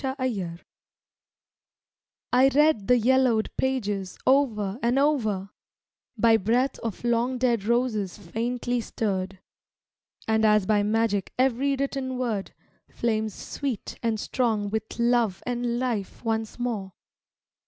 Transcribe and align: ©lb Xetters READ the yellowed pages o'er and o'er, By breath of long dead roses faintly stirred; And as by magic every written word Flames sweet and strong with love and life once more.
©lb 0.03 0.59
Xetters 2.33 2.55
READ 2.55 2.87
the 2.87 2.97
yellowed 2.97 3.51
pages 3.55 4.17
o'er 4.25 4.79
and 4.81 4.97
o'er, 4.97 5.51
By 6.17 6.37
breath 6.37 6.79
of 6.79 7.03
long 7.03 7.37
dead 7.37 7.65
roses 7.65 8.17
faintly 8.17 8.81
stirred; 8.81 9.37
And 10.27 10.43
as 10.43 10.65
by 10.65 10.81
magic 10.81 11.31
every 11.37 11.75
written 11.75 12.17
word 12.17 12.55
Flames 12.89 13.35
sweet 13.35 13.99
and 14.01 14.19
strong 14.19 14.71
with 14.71 14.97
love 14.97 15.43
and 15.45 15.77
life 15.77 16.25
once 16.25 16.57
more. 16.57 16.93